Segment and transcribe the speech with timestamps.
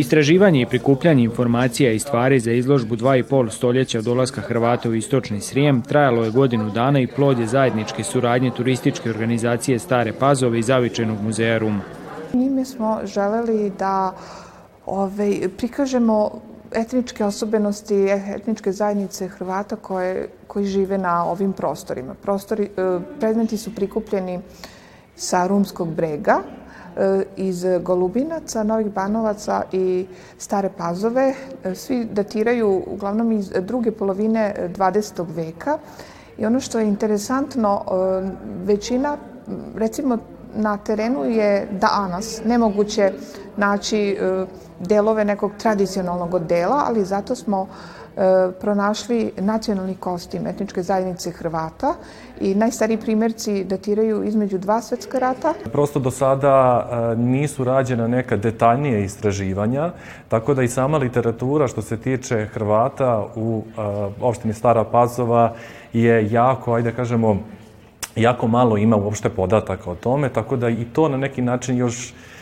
[0.00, 4.88] Istraživanje i prikupljanje informacija i stvari za izložbu dva i pol stoljeća od dolaska Hrvata
[4.88, 10.12] u Istočni Srijem trajalo je godinu dana i plod je zajedničke suradnje turističke organizacije Stare
[10.12, 11.80] Pazove i Zavičajnog muzeja Ruma.
[12.32, 14.14] Mi smo želeli da
[14.86, 16.30] ove, ovaj, prikažemo
[16.72, 18.06] etničke osobenosti,
[18.36, 22.14] etničke zajednice Hrvata koje, koji žive na ovim prostorima.
[22.22, 24.40] Prostori, e, predmeti su prikupljeni
[25.20, 26.40] sa Rumskog brega,
[26.96, 30.06] e, iz Golubinaca, Novih Banovaca i
[30.38, 31.34] Stare Pazove.
[31.64, 35.26] E, svi datiraju uglavnom iz druge polovine 20.
[35.34, 35.78] veka.
[36.38, 37.84] I ono što je interesantno,
[38.64, 39.16] većina,
[39.76, 40.18] recimo
[40.54, 43.12] na terenu je danas nemoguće
[43.56, 44.16] naći
[44.80, 47.68] delove nekog tradicionalnog odela, ali zato smo
[48.16, 51.94] e, pronašli nacionalni kostim etničke zajednice Hrvata
[52.40, 55.54] i najstariji primjerci datiraju između dva svetska rata.
[55.72, 59.92] Prosto do sada e, nisu rađena neka detaljnije istraživanja,
[60.28, 63.80] tako da i sama literatura što se tiče Hrvata u e,
[64.20, 65.54] opštini Stara Pazova
[65.92, 67.36] je jako, ajde da kažemo,
[68.16, 72.12] jako malo ima uopšte podataka o tome, tako da i to na neki način još
[72.12, 72.39] E,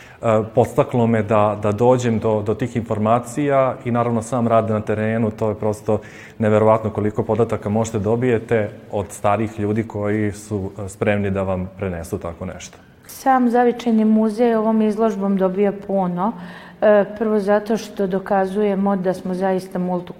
[0.55, 5.31] podstaklo me da, da dođem do, do tih informacija i naravno sam rad na terenu,
[5.31, 5.99] to je prosto
[6.37, 12.17] neverovatno koliko podataka možete dobijete od starih ljudi koji su e, spremni da vam prenesu
[12.17, 12.77] tako nešto.
[13.07, 16.33] Sam Zavičajni muzej ovom izložbom dobija puno.
[16.81, 19.79] E, prvo zato što dokazujemo da smo zaista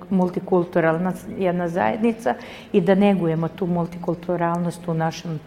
[0.10, 2.34] multikulturalna jedna zajednica
[2.72, 5.40] i da negujemo tu multikulturalnost u našem,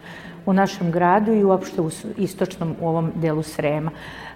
[0.45, 3.91] u našem gradu i uopšte u istočnom u ovom delu Srema.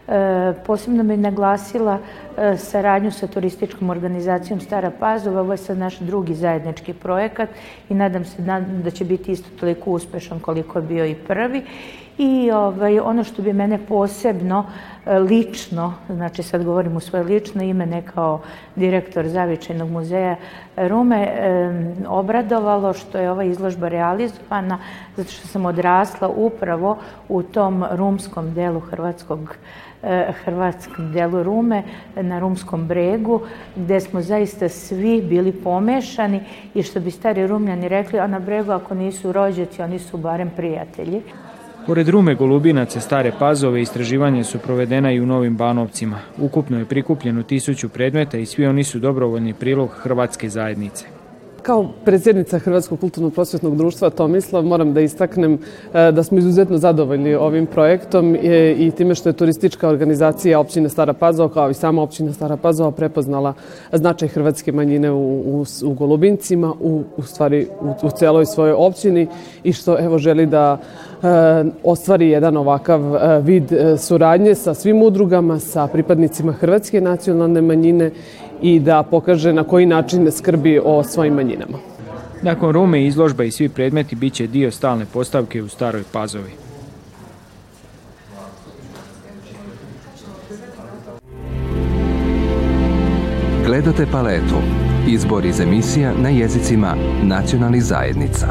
[0.08, 2.00] E, posebno bi naglasila
[2.38, 5.42] e, saradnju sa turističkom organizacijom Stara Pazova.
[5.42, 7.50] Ovo je sad naš drugi zajednički projekat
[7.90, 8.42] i nadam se
[8.84, 11.64] da će biti isto toliko uspešan koliko je bio i prvi.
[12.18, 14.66] I ovaj, ono što bi mene posebno
[15.06, 18.42] e, lično, znači sad govorim u svoje lično ime, ne kao
[18.76, 20.36] direktor Zavičajnog muzeja
[20.78, 21.28] Rume,
[22.08, 24.80] obradovalo što je ova izložba realizovana,
[25.16, 26.98] zato što sam odrasla upravo
[27.30, 29.56] u tom rumskom delu Hrvatskog
[30.04, 31.84] E, hrvatskom delu Rume,
[32.16, 33.42] na Rumskom bregu,
[33.76, 36.42] gde smo zaista svi bili pomešani
[36.74, 40.52] i što bi stari Rumljani rekli, a na bregu ako nisu rođaci, oni su barem
[40.56, 41.22] prijatelji.
[41.88, 46.20] Pored Rume, Golubinace, Stare Pazove, istraživanje su provedena i u Novim Banovcima.
[46.38, 51.06] Ukupno je prikupljeno tisuću predmeta i svi oni su dobrovoljni prilog Hrvatske zajednice.
[51.62, 55.54] Kao predsjednica Hrvatskog kulturno prosvjetnog društva Tomislav moram da istaknem
[55.94, 58.36] e, da smo izuzetno zadovoljni ovim projektom
[58.78, 62.92] i time što je turistička organizacija općine Stara Pazova kao i sama općina Stara Pazova
[62.92, 63.54] prepoznala
[63.92, 69.28] značaj hrvatske manjine u, u, u Golubincima, u, u stvari u, u celoj svojoj općini
[69.64, 71.17] i što evo želi da e,
[71.84, 78.12] ostvari jedan ovakav e, vid suradnje sa svim udrugama, sa pripadnicima hrvatske nacionalne manjine
[78.62, 81.78] i da pokaže na koji način skrbi o svojim manjinama.
[82.42, 86.52] Nakon Rume izložba i svi predmeti biće dio stalne postavke u Staroj Pazovi.
[93.66, 94.56] Gledate paletu.
[95.08, 98.48] Izbor iz emisija na jezicima nacionalnih zajednica.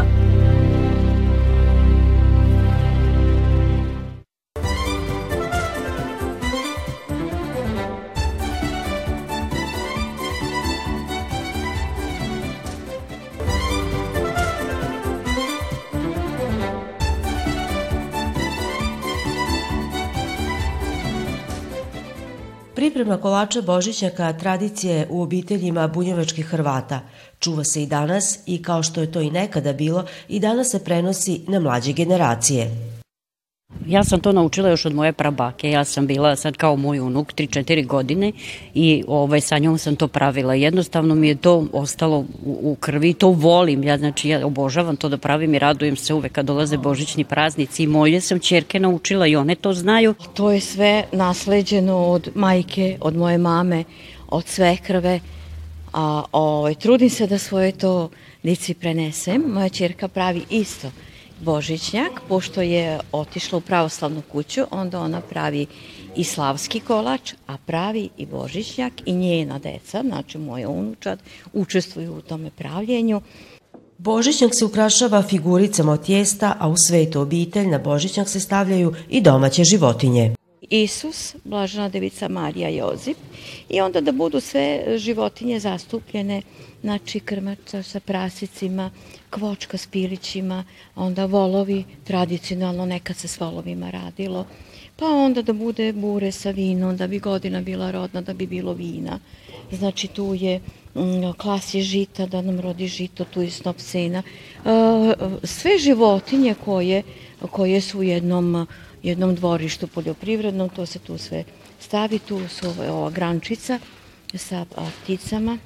[22.87, 27.01] Priprema kolača Božićaka tradicije u obiteljima bunjevačkih Hrvata.
[27.39, 30.85] Čuva se i danas i kao što je to i nekada bilo, i danas se
[30.85, 32.96] prenosi na mlađe generacije.
[33.87, 35.71] Ja sam to naučila još od moje prabake.
[35.71, 38.33] Ja sam bila sad kao moj unuk 3-4 godine
[38.75, 40.55] i ovaj, sa njom sam to pravila.
[40.55, 42.25] Jednostavno mi je to ostalo u,
[42.63, 43.85] u krvi, to volim.
[43.85, 47.83] Ja, znači, ja obožavam to da pravim i radujem se uvek kad dolaze božićni praznici
[47.83, 50.15] i moje sam čerke naučila i one to znaju.
[50.35, 53.85] To je sve nasleđeno od majke, od moje mame,
[54.29, 55.21] od svekrve.
[55.93, 58.11] A ovaj, trudim se da svoje to
[58.43, 59.43] dici prenesem.
[59.49, 60.91] Moja čerka pravi isto
[61.41, 65.67] božićnjak, pošto je otišla u pravoslavnu kuću, onda ona pravi
[66.17, 71.19] i slavski kolač, a pravi i božićnjak i njena deca, znači moja unučad,
[71.53, 73.21] učestvuju u tome pravljenju.
[73.99, 79.21] Božićnjak se ukrašava figuricama od tijesta, a u svetu obitelj na Božićnjak se stavljaju i
[79.21, 80.35] domaće životinje.
[80.71, 83.17] Isus, Blažena devica Marija Jozip
[83.69, 86.43] i onda da budu sve životinje zastupljene,
[86.81, 88.91] znači krmača sa prasicima,
[89.31, 90.65] kvočka s pilićima,
[90.97, 94.47] onda volovi, tradicionalno nekad se s volovima radilo,
[94.97, 98.73] pa onda da bude bure sa vinom, da bi godina bila rodna, da bi bilo
[98.73, 99.19] vina.
[99.73, 100.61] Znači tu je
[100.95, 104.23] mm, klasi žita, da nam rodi žito, tu je snop sena.
[104.23, 104.71] E,
[105.43, 107.03] sve životinje koje,
[107.51, 108.67] koje su u jednom,
[109.03, 111.45] jednom dvorištu poljoprivrednom, to se tu sve
[111.81, 113.79] stavi, tu su ova grančica
[114.35, 114.65] sa
[115.03, 115.59] pticama,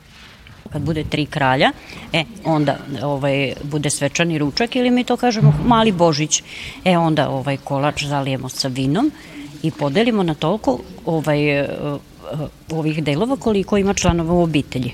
[0.72, 1.72] kad bude tri kralja,
[2.12, 6.42] e, onda ovaj, bude svečani ručak ili mi to kažemo mali božić.
[6.84, 9.12] E, onda ovaj kolač zalijemo sa vinom
[9.62, 11.66] i podelimo na toliko ovaj,
[12.70, 14.92] ovih delova koliko ima članova u obitelji.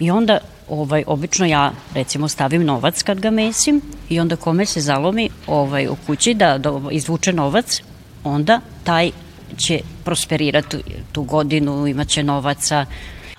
[0.00, 0.38] I onda
[0.70, 5.88] ovaj, obično ja recimo stavim novac kad ga mesim i onda kome se zalomi ovaj,
[5.88, 7.82] u kući da, da izvuče novac,
[8.24, 9.10] onda taj
[9.56, 10.76] će prosperirati
[11.12, 12.86] tu godinu, imaće novaca,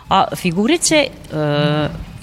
[0.09, 1.09] a figurice, e,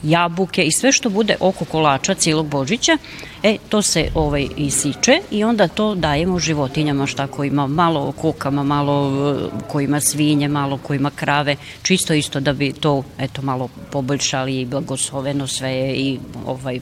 [0.08, 2.98] jabuke i sve što bude oko kolača cijelog Božića,
[3.42, 8.62] e, to se ovaj, isiče i onda to dajemo životinjama šta ko ima malo kokama,
[8.62, 13.42] malo e, ko ima svinje, malo ko ima krave, čisto isto da bi to eto
[13.42, 16.80] malo poboljšali i blagosloveno sve i ovaj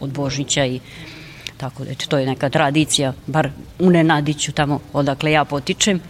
[0.00, 0.80] od Božića i
[1.56, 6.00] tako da to je neka tradicija, bar u Nenadiću tamo odakle ja potičem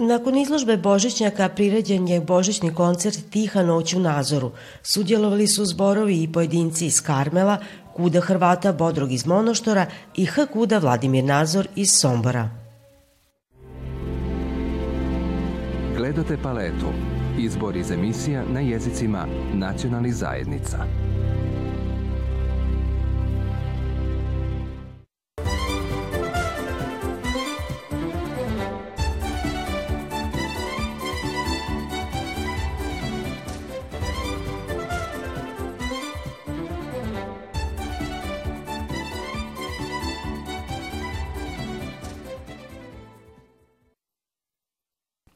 [0.00, 4.50] Nakon izložbe Božićnjaka priređen je božićni koncert Tiha noć u Nazoru.
[4.82, 7.58] Sudjelovali su zborovi i pojedinci iz Karmela,
[7.96, 9.86] Kuda Hrvata Bodrog iz Monoštora
[10.16, 10.46] i H.
[10.46, 12.50] Kuda Vladimir Nazor iz Sombora.
[15.96, 16.86] Gledate paletu.
[17.38, 21.07] Izbor iz emisija na jezicima nacionalnih zajednica.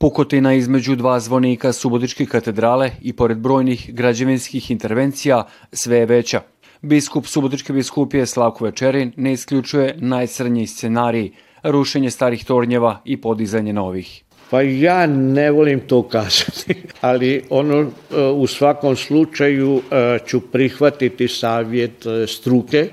[0.03, 6.41] Pukotina između dva zvonika Subotičke katedrale i pored brojnih građevinskih intervencija sve je veća.
[6.81, 11.31] Biskup Subotičke biskupije Slavko Večerin ne isključuje najcrnji scenarij,
[11.63, 14.23] rušenje starih tornjeva i podizanje novih.
[14.51, 17.87] Pa ja ne volim to kazati, ali ono e,
[18.35, 22.89] u svakom slučaju e, ću prihvatiti savjet e, struke,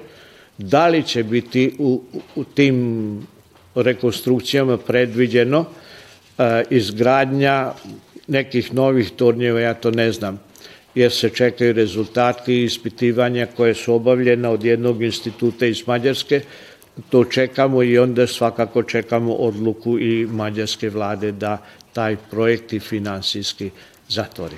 [0.57, 2.01] da li će biti u,
[2.35, 3.27] u tim
[3.75, 5.65] rekonstrukcijama predviđeno
[6.69, 7.71] izgradnja
[8.27, 10.39] nekih novih tornjeva, ja to ne znam,
[10.95, 16.41] jer se čekaju rezultati ispitivanja koje su obavljena od jednog instituta iz Mađarske,
[17.09, 21.57] to čekamo i onda svakako čekamo odluku i mađarske vlade da
[21.93, 23.69] taj projekt i finansijski
[24.09, 24.55] zatvori.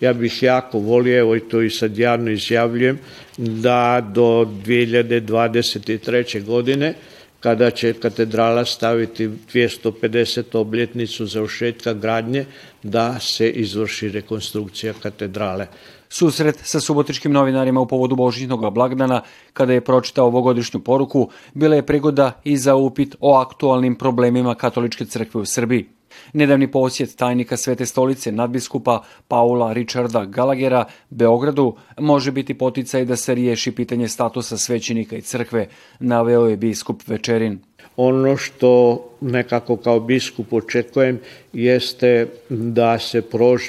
[0.00, 2.98] Ja bih jako volio, evo i to i sad javno izjavljujem,
[3.36, 6.44] da do 2023.
[6.44, 6.94] godine
[7.40, 12.44] kada će katedrala staviti 250 obljetnicu završetka gradnje
[12.82, 15.66] da se izvrši rekonstrukcija katedrale.
[16.08, 21.86] Susret sa subotičkim novinarima u povodu Božićnog blagdana, kada je pročitao ovogodišnju poruku, bila je
[21.86, 25.99] prigoda i za upit o aktualnim problemima katoličke crkve u Srbiji.
[26.32, 33.34] Nedavni posjet tajnika Svete stolice nadbiskupa Paula Richarda Galagera Beogradu može biti poticaj da se
[33.34, 35.68] riješi pitanje statusa svećenika i crkve,
[36.00, 37.58] naveo je biskup Večerin.
[37.96, 41.20] Ono što nekako kao biskup očekujem
[41.52, 43.62] jeste da se prož,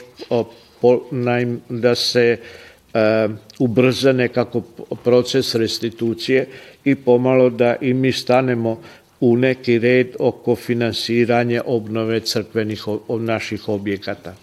[1.70, 2.38] da se
[2.94, 3.28] e,
[3.60, 4.62] ubrza nekako
[5.04, 6.48] proces restitucije
[6.84, 8.82] i pomalo da i mi stanemo
[9.22, 14.36] u neki red oko finansiranja obnove crkvenih naših objekata.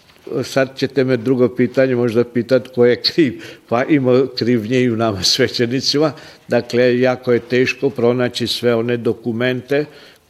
[0.43, 3.43] Sad ćete me drugo pitanje možda pitat ko je kriv.
[3.69, 6.11] Pa ima krivnje i u nama svećenicima.
[6.47, 9.85] Dakle, jako je teško pronaći sve one dokumente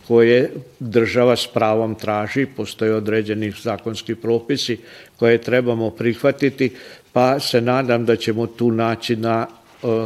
[0.07, 4.77] koje država s pravom traži, postoje određeni zakonski propisi
[5.19, 6.71] koje trebamo prihvatiti,
[7.13, 9.47] pa se nadam da ćemo tu naći na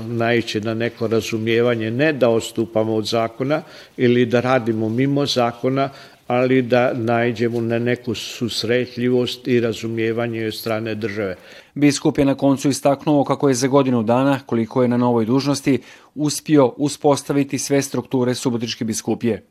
[0.07, 3.61] naići na neko razumijevanje, ne da odstupamo od zakona
[3.97, 5.89] ili da radimo mimo zakona,
[6.27, 11.35] ali da najđemo na neku susretljivost i razumijevanje od strane države.
[11.73, 15.79] Biskup je na koncu istaknuo kako je za godinu dana, koliko je na novoj dužnosti,
[16.15, 19.45] uspio uspostaviti sve strukture Subotičke biskupije.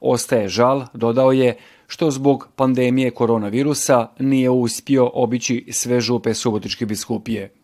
[0.00, 1.56] Ostaje žal, dodao je,
[1.86, 7.57] što zbog pandemije koronavirusa nije uspio obići sve župe Subotičke biskupije.